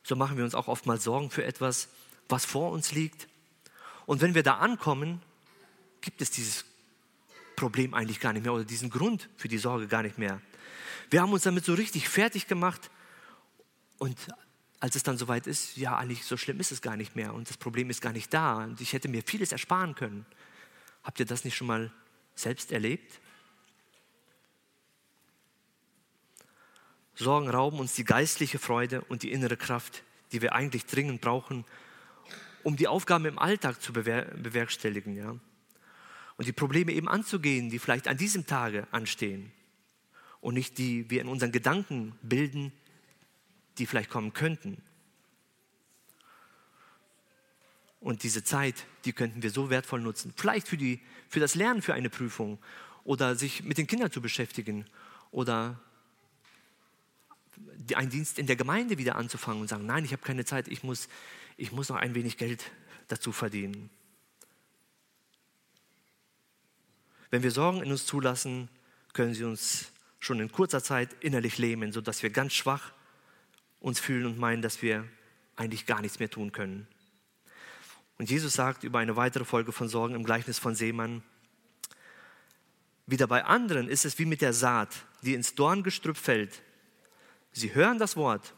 [0.04, 1.88] So machen wir uns auch oftmals Sorgen für etwas,
[2.28, 3.28] was vor uns liegt.
[4.08, 5.20] Und wenn wir da ankommen,
[6.00, 6.64] gibt es dieses
[7.56, 10.40] Problem eigentlich gar nicht mehr oder diesen Grund für die Sorge gar nicht mehr.
[11.10, 12.90] Wir haben uns damit so richtig fertig gemacht
[13.98, 14.16] und
[14.80, 17.50] als es dann soweit ist, ja, eigentlich so schlimm ist es gar nicht mehr und
[17.50, 20.24] das Problem ist gar nicht da und ich hätte mir vieles ersparen können.
[21.04, 21.92] Habt ihr das nicht schon mal
[22.34, 23.20] selbst erlebt?
[27.14, 31.66] Sorgen rauben uns die geistliche Freude und die innere Kraft, die wir eigentlich dringend brauchen,
[32.62, 35.16] um die Aufgaben im Alltag zu bewerkstelligen.
[35.16, 35.36] Ja?
[36.36, 39.52] Und die Probleme eben anzugehen, die vielleicht an diesem Tage anstehen.
[40.40, 42.72] Und nicht die wir in unseren Gedanken bilden,
[43.78, 44.82] die vielleicht kommen könnten.
[48.00, 50.32] Und diese Zeit, die könnten wir so wertvoll nutzen.
[50.36, 52.58] Vielleicht für, die, für das Lernen für eine Prüfung
[53.02, 54.86] oder sich mit den Kindern zu beschäftigen
[55.30, 55.80] oder
[57.94, 60.82] einen Dienst in der Gemeinde wieder anzufangen und sagen, nein, ich habe keine Zeit, ich
[60.82, 61.08] muss,
[61.58, 62.70] ich muss noch ein wenig Geld
[63.08, 63.90] dazu verdienen.
[67.30, 68.70] Wenn wir Sorgen in uns zulassen,
[69.12, 72.92] können sie uns schon in kurzer Zeit innerlich lähmen, sodass wir ganz schwach
[73.80, 75.06] uns fühlen und meinen, dass wir
[75.56, 76.86] eigentlich gar nichts mehr tun können.
[78.18, 81.22] Und Jesus sagt über eine weitere Folge von Sorgen im Gleichnis von Seemann,
[83.06, 86.62] wieder bei anderen ist es wie mit der Saat, die ins Dorngestrüpp fällt.
[87.52, 88.54] Sie hören das Wort,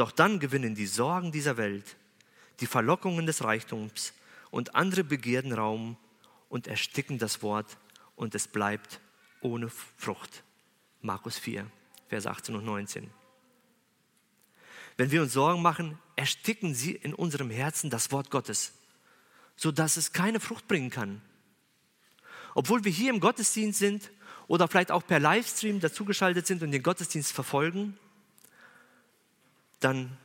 [0.00, 1.96] doch dann gewinnen die Sorgen dieser Welt,
[2.60, 4.14] die Verlockungen des Reichtums
[4.50, 5.98] und andere Begierden Raum
[6.48, 7.76] und ersticken das Wort
[8.16, 9.00] und es bleibt
[9.42, 10.42] ohne Frucht.
[11.02, 11.66] Markus 4,
[12.08, 13.10] Vers 18 und 19.
[14.96, 18.72] Wenn wir uns Sorgen machen, ersticken sie in unserem Herzen das Wort Gottes,
[19.54, 21.20] sodass es keine Frucht bringen kann.
[22.54, 24.10] Obwohl wir hier im Gottesdienst sind
[24.48, 27.98] oder vielleicht auch per Livestream dazugeschaltet sind und den Gottesdienst verfolgen,
[29.80, 30.16] dann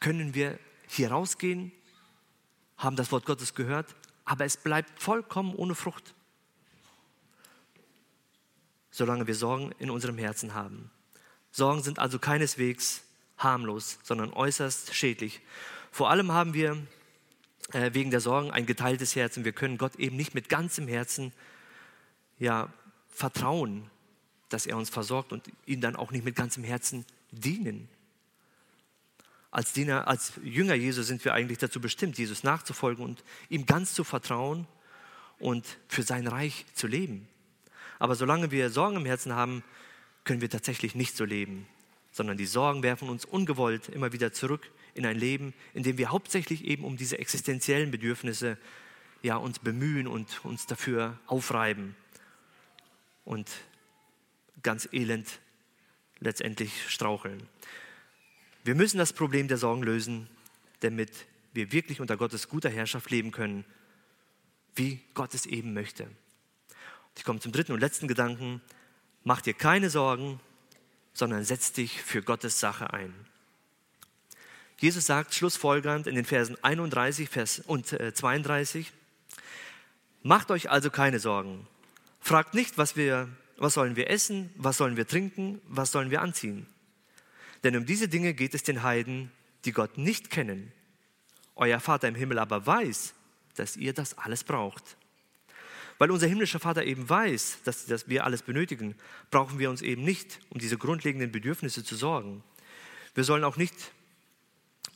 [0.00, 1.72] können wir hier rausgehen,
[2.76, 6.14] haben das Wort Gottes gehört, aber es bleibt vollkommen ohne Frucht,
[8.90, 10.90] solange wir Sorgen in unserem Herzen haben.
[11.50, 13.02] Sorgen sind also keineswegs
[13.36, 15.40] harmlos, sondern äußerst schädlich.
[15.90, 16.76] Vor allem haben wir
[17.72, 20.88] äh, wegen der Sorgen ein geteiltes Herz und wir können Gott eben nicht mit ganzem
[20.88, 21.32] Herzen
[22.38, 22.72] ja,
[23.10, 23.90] vertrauen,
[24.48, 27.88] dass er uns versorgt und ihm dann auch nicht mit ganzem Herzen dienen.
[29.50, 33.94] Als Diener, als Jünger Jesu sind wir eigentlich dazu bestimmt, Jesus nachzufolgen und ihm ganz
[33.94, 34.66] zu vertrauen
[35.38, 37.28] und für sein Reich zu leben.
[37.98, 39.64] Aber solange wir Sorgen im Herzen haben,
[40.24, 41.66] können wir tatsächlich nicht so leben
[42.18, 46.10] sondern die Sorgen werfen uns ungewollt immer wieder zurück in ein Leben, in dem wir
[46.10, 48.58] hauptsächlich eben um diese existenziellen Bedürfnisse
[49.22, 51.94] ja, uns bemühen und uns dafür aufreiben
[53.24, 53.48] und
[54.64, 55.38] ganz elend
[56.18, 57.48] letztendlich straucheln.
[58.68, 60.28] Wir müssen das Problem der Sorgen lösen,
[60.80, 61.10] damit
[61.54, 63.64] wir wirklich unter Gottes guter Herrschaft leben können,
[64.74, 66.06] wie Gott es eben möchte.
[67.16, 68.60] Ich komme zum dritten und letzten Gedanken.
[69.24, 70.38] Mach dir keine Sorgen,
[71.14, 73.14] sondern setz dich für Gottes Sache ein.
[74.76, 78.90] Jesus sagt schlussfolgernd in den Versen 31 Vers und 32, äh,
[80.22, 81.66] Macht euch also keine Sorgen.
[82.20, 86.20] Fragt nicht, was, wir, was sollen wir essen, was sollen wir trinken, was sollen wir
[86.20, 86.66] anziehen.
[87.64, 89.30] Denn um diese Dinge geht es den Heiden,
[89.64, 90.72] die Gott nicht kennen.
[91.56, 93.14] Euer Vater im Himmel aber weiß,
[93.56, 94.96] dass ihr das alles braucht.
[95.98, 98.94] Weil unser himmlischer Vater eben weiß, dass, wir alles benötigen,
[99.30, 102.44] brauchen wir uns eben nicht um diese grundlegenden Bedürfnisse zu sorgen.
[103.14, 103.74] Wir sollen auch nicht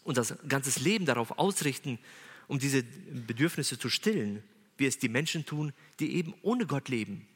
[0.05, 1.99] unser ganzes Leben darauf ausrichten,
[2.47, 4.45] um diese Bedürfnisse zu stillen,
[4.77, 7.27] wie es die Menschen tun, die eben ohne Gott leben,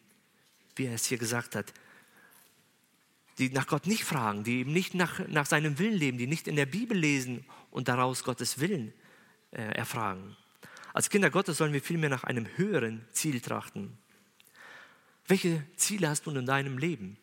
[0.76, 1.72] wie er es hier gesagt hat.
[3.38, 6.49] Die nach Gott nicht fragen, die eben nicht nach, nach seinem Willen leben, die nicht
[6.49, 8.92] in der Bibel lesen und daraus Gottes Willen
[9.51, 10.37] äh, erfragen.
[10.94, 13.99] Als Kinder Gottes sollen wir vielmehr nach einem höheren Ziel trachten.
[15.27, 17.18] Welche Ziele hast du in deinem Leben?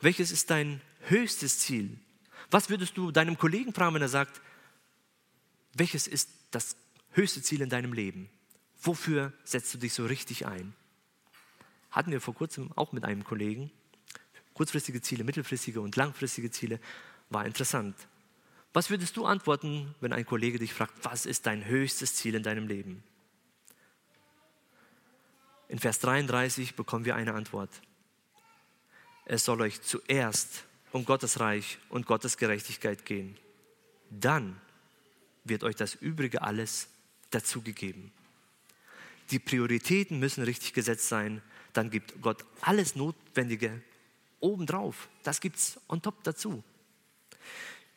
[0.00, 1.98] Welches ist dein höchstes Ziel?
[2.50, 4.40] Was würdest du deinem Kollegen fragen, wenn er sagt,
[5.74, 6.76] welches ist das
[7.12, 8.30] höchste Ziel in deinem Leben?
[8.82, 10.74] Wofür setzt du dich so richtig ein?
[11.90, 13.70] Hatten wir vor kurzem auch mit einem Kollegen.
[14.60, 16.80] Kurzfristige Ziele, mittelfristige und langfristige Ziele.
[17.30, 17.96] War interessant.
[18.74, 22.42] Was würdest du antworten, wenn ein Kollege dich fragt, was ist dein höchstes Ziel in
[22.42, 23.02] deinem Leben?
[25.68, 27.70] In Vers 33 bekommen wir eine Antwort.
[29.24, 33.38] Es soll euch zuerst um Gottes Reich und Gottes Gerechtigkeit gehen.
[34.10, 34.60] Dann
[35.42, 36.88] wird euch das Übrige alles
[37.30, 38.12] dazugegeben.
[39.30, 41.40] Die Prioritäten müssen richtig gesetzt sein.
[41.72, 43.80] Dann gibt Gott alles Notwendige
[44.40, 45.08] obendrauf.
[45.22, 46.62] Das gibt es on top dazu.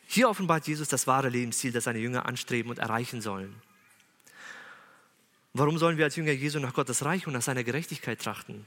[0.06, 3.54] Hier offenbart Jesus das wahre Lebensziel, das seine Jünger anstreben und erreichen sollen.
[5.52, 8.66] Warum sollen wir als Jünger Jesu nach Gottes Reich und nach seiner Gerechtigkeit trachten?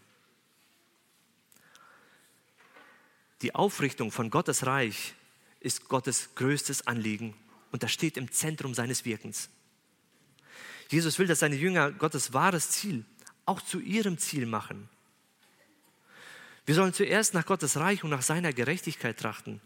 [3.42, 5.14] Die Aufrichtung von Gottes Reich
[5.60, 7.36] ist Gottes größtes Anliegen
[7.72, 9.50] und das steht im Zentrum seines Wirkens.
[10.90, 13.06] Jesus will, dass seine Jünger Gottes wahres Ziel
[13.46, 14.90] auch zu ihrem Ziel machen.
[16.68, 19.62] Wir sollen zuerst nach Gottes Reich und nach seiner Gerechtigkeit trachten,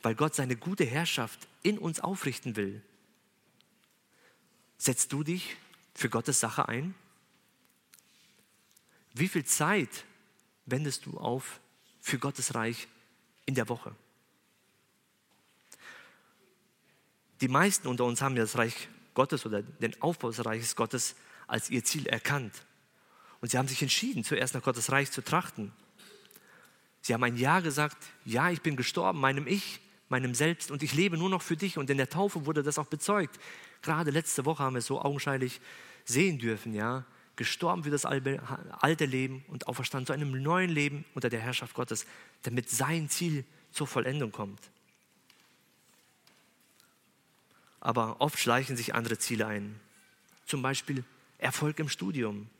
[0.00, 2.82] weil Gott seine gute Herrschaft in uns aufrichten will.
[4.78, 5.56] Setzt du dich
[5.92, 6.94] für Gottes Sache ein?
[9.12, 10.04] Wie viel Zeit
[10.66, 11.58] wendest du auf
[12.00, 12.86] für Gottes Reich
[13.46, 13.92] in der Woche?
[17.40, 21.16] Die meisten unter uns haben ja das Reich Gottes oder den Aufbau des Reiches Gottes
[21.48, 22.54] als ihr Ziel erkannt.
[23.40, 25.72] Und sie haben sich entschieden, zuerst nach Gottes Reich zu trachten.
[27.06, 30.92] Sie haben ein Ja gesagt, ja, ich bin gestorben, meinem Ich, meinem Selbst und ich
[30.92, 31.78] lebe nur noch für dich.
[31.78, 33.38] Und in der Taufe wurde das auch bezeugt.
[33.80, 35.60] Gerade letzte Woche haben wir es so augenscheinlich
[36.04, 37.04] sehen dürfen, ja.
[37.36, 42.06] Gestorben für das alte Leben und auferstanden zu einem neuen Leben unter der Herrschaft Gottes,
[42.42, 44.58] damit sein Ziel zur Vollendung kommt.
[47.78, 49.78] Aber oft schleichen sich andere Ziele ein.
[50.44, 51.04] Zum Beispiel
[51.38, 52.50] Erfolg im Studium,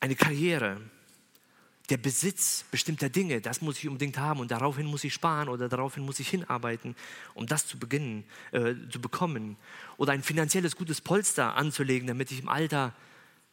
[0.00, 0.82] eine Karriere,
[1.90, 5.68] der Besitz bestimmter Dinge, das muss ich unbedingt haben und daraufhin muss ich sparen oder
[5.68, 6.96] daraufhin muss ich hinarbeiten,
[7.34, 9.56] um das zu beginnen, äh, zu bekommen.
[9.98, 12.94] Oder ein finanzielles gutes Polster anzulegen, damit ich im Alter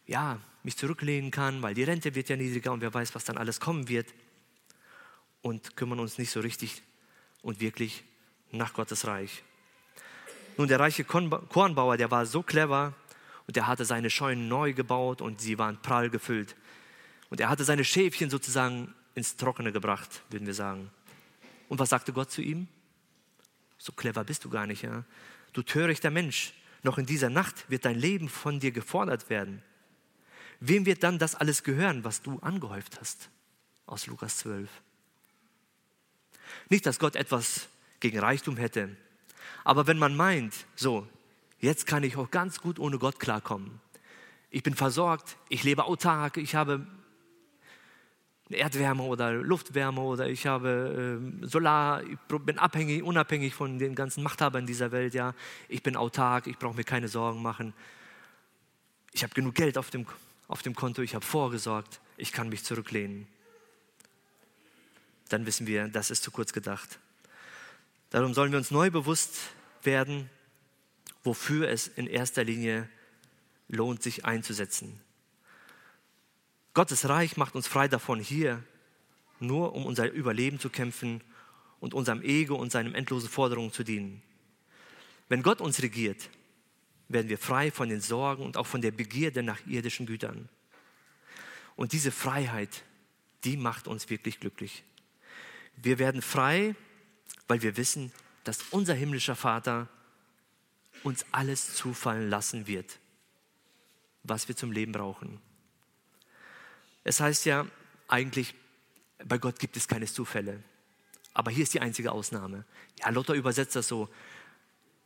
[0.08, 3.38] ja, mich zurücklehnen kann, weil die Rente wird ja niedriger und wer weiß, was dann
[3.38, 4.08] alles kommen wird.
[5.42, 6.84] Und kümmern uns nicht so richtig
[7.42, 8.04] und wirklich
[8.52, 9.44] nach Gottes Reich.
[10.58, 12.94] Nun, der reiche Kornbauer, der war so clever
[13.48, 16.56] und der hatte seine Scheunen neu gebaut und sie waren prall gefüllt.
[17.32, 20.92] Und er hatte seine Schäfchen sozusagen ins Trockene gebracht, würden wir sagen.
[21.70, 22.68] Und was sagte Gott zu ihm?
[23.78, 25.06] So clever bist du gar nicht, ja?
[25.54, 29.64] Du törichter Mensch, noch in dieser Nacht wird dein Leben von dir gefordert werden.
[30.60, 33.30] Wem wird dann das alles gehören, was du angehäuft hast?
[33.86, 34.70] Aus Lukas 12.
[36.70, 37.70] Nicht, dass Gott etwas
[38.02, 38.96] gegen Reichtum hätte,
[39.64, 41.08] aber wenn man meint, so,
[41.60, 43.80] jetzt kann ich auch ganz gut ohne Gott klarkommen.
[44.50, 46.86] Ich bin versorgt, ich lebe autark, ich habe
[48.54, 54.24] Erdwärme oder Luftwärme oder ich habe äh, Solar, ich bin abhängig, unabhängig von den ganzen
[54.24, 55.34] Machthabern dieser Welt, ja.
[55.68, 57.74] Ich bin autark, ich brauche mir keine Sorgen machen.
[59.14, 60.06] Ich habe genug Geld auf dem,
[60.48, 63.28] auf dem Konto, ich habe vorgesorgt, ich kann mich zurücklehnen.
[65.30, 67.00] Dann wissen wir, das ist zu kurz gedacht.
[68.10, 69.38] Darum sollen wir uns neu bewusst
[69.84, 70.30] werden,
[71.24, 72.90] wofür es in erster Linie
[73.70, 75.00] lohnt, sich einzusetzen.
[76.74, 78.64] Gottes Reich macht uns frei davon, hier
[79.40, 81.22] nur um unser Überleben zu kämpfen
[81.80, 84.22] und unserem Ego und seinen endlosen Forderungen zu dienen.
[85.28, 86.30] Wenn Gott uns regiert,
[87.10, 90.48] werden wir frei von den Sorgen und auch von der Begierde nach irdischen Gütern.
[91.76, 92.84] Und diese Freiheit,
[93.44, 94.84] die macht uns wirklich glücklich.
[95.76, 96.76] Wir werden frei,
[97.48, 98.12] weil wir wissen,
[98.44, 99.90] dass unser himmlischer Vater
[101.04, 103.00] uns alles zufallen lassen wird,
[104.24, 105.42] was wir zum Leben brauchen.
[107.04, 107.66] Es heißt ja
[108.08, 108.54] eigentlich,
[109.26, 110.62] bei Gott gibt es keine Zufälle.
[111.34, 112.66] Aber hier ist die einzige Ausnahme.
[113.00, 114.10] Ja, Luther übersetzt das so,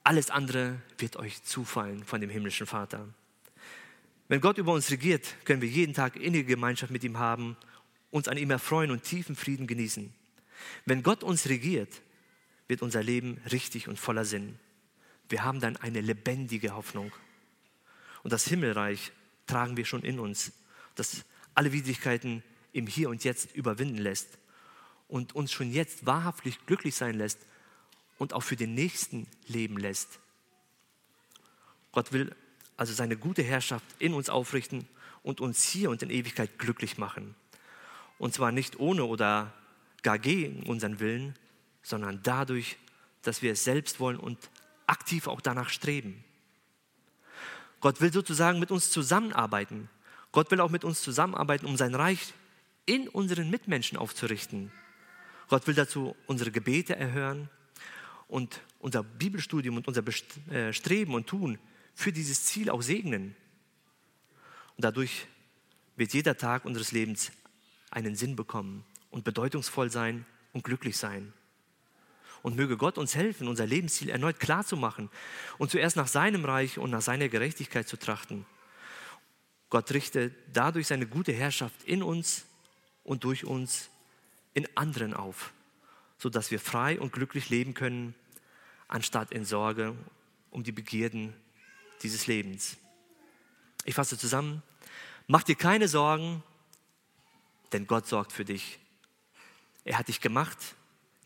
[0.04, 3.08] alles andere wird euch zufallen von dem himmlischen Vater.
[4.28, 7.58] Wenn Gott über uns regiert, können wir jeden Tag innige Gemeinschaft mit ihm haben,
[8.12, 10.14] uns an ihm erfreuen und tiefen Frieden genießen.
[10.86, 12.02] Wenn Gott uns regiert,
[12.68, 14.58] wird unser Leben richtig und voller Sinn.
[15.30, 17.12] Wir haben dann eine lebendige Hoffnung.
[18.24, 19.12] Und das Himmelreich
[19.48, 20.52] tragen wir schon in uns.
[20.96, 21.26] Das
[21.56, 24.38] alle Widrigkeiten im Hier und Jetzt überwinden lässt
[25.08, 27.40] und uns schon jetzt wahrhaftig glücklich sein lässt
[28.18, 30.20] und auch für den Nächsten leben lässt.
[31.92, 32.36] Gott will
[32.78, 34.88] also seine gute Herrschaft in uns aufrichten
[35.24, 37.36] und uns hier und in Ewigkeit glücklich machen.
[38.18, 39.54] Und zwar nicht ohne oder
[40.04, 41.36] gar gegen unseren Willen,
[41.82, 42.78] sondern dadurch,
[43.22, 44.38] dass wir es selbst wollen und
[44.88, 46.24] aktiv auch danach streben.
[47.80, 49.90] Gott will sozusagen mit uns zusammenarbeiten,
[50.36, 52.34] Gott will auch mit uns zusammenarbeiten, um sein Reich
[52.86, 54.70] in unseren Mitmenschen aufzurichten.
[55.48, 57.50] Gott will dazu unsere Gebete erhören
[58.28, 60.04] und unser Bibelstudium und unser
[60.52, 61.58] äh, Streben und Tun
[61.94, 63.34] für dieses Ziel auch segnen.
[64.76, 65.26] Und dadurch
[65.96, 67.32] wird jeder Tag unseres Lebens
[67.90, 71.32] einen Sinn bekommen und bedeutungsvoll sein und glücklich sein.
[72.42, 75.10] Und möge Gott uns helfen, unser Lebensziel erneut klar zu machen
[75.60, 78.46] und zuerst nach seinem Reich und nach seiner Gerechtigkeit zu trachten
[79.76, 82.46] Gott richtet dadurch seine gute Herrschaft in uns
[83.04, 83.90] und durch uns
[84.54, 85.52] in anderen auf,
[86.18, 88.16] sodass wir frei und glücklich leben können,
[88.88, 89.94] anstatt in Sorge
[90.50, 91.34] um die Begierden
[92.04, 92.78] dieses Lebens.
[93.84, 94.64] Ich fasse zusammen,
[95.28, 96.42] mach dir keine Sorgen,
[97.74, 98.80] denn Gott sorgt für dich.
[99.84, 100.58] Er hat dich gemacht,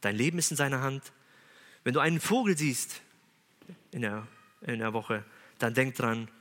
[0.01, 1.13] dein Leben ist in seiner Hand.
[1.83, 3.01] Wenn du einen Vogel siehst
[3.91, 4.25] in der,
[4.61, 5.23] in der Woche,
[5.59, 6.31] dann denk dran,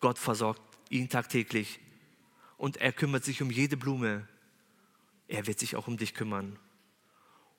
[0.00, 1.80] Gott versorgt ihn tagtäglich
[2.56, 4.26] und er kümmert sich um jede Blume,
[5.28, 6.58] er wird sich auch um dich kümmern.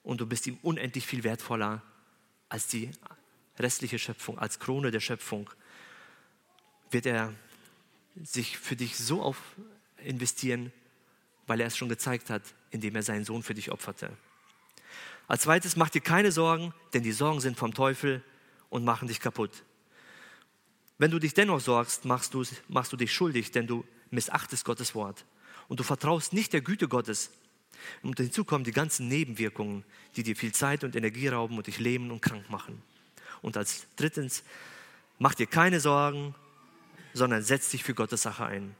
[0.03, 1.81] Und du bist ihm unendlich viel wertvoller
[2.47, 2.91] als die
[3.57, 5.49] restliche Schöpfung, als Krone der Schöpfung.
[6.91, 7.33] Wird er
[8.15, 9.41] sich für dich so auf
[9.97, 10.71] investieren,
[11.47, 14.15] weil er es schon gezeigt hat, indem er seinen Sohn für dich opferte.
[15.27, 18.23] Als zweites, mach dir keine Sorgen, denn die Sorgen sind vom Teufel
[18.69, 19.63] und machen dich kaputt.
[20.97, 24.95] Wenn du dich dennoch sorgst, machst du, machst du dich schuldig, denn du missachtest Gottes
[24.95, 25.25] Wort.
[25.67, 27.31] Und du vertraust nicht der Güte Gottes.
[28.01, 29.83] Und hinzu kommen die ganzen Nebenwirkungen,
[30.15, 32.81] die dir viel Zeit und Energie rauben und dich lähmen und krank machen.
[33.41, 34.43] Und als drittens,
[35.19, 36.33] mach dir keine Sorgen,
[37.13, 38.75] sondern setz dich für Gottes Sache ein.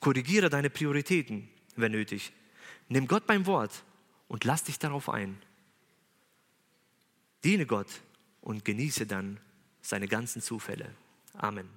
[0.00, 2.32] Korrigiere deine Prioritäten, wenn nötig.
[2.88, 3.82] Nimm Gott beim Wort
[4.28, 5.40] und lass dich darauf ein.
[7.44, 7.88] Diene Gott
[8.40, 9.40] und genieße dann
[9.88, 10.90] seine ganzen Zufälle.
[11.34, 11.68] Amen.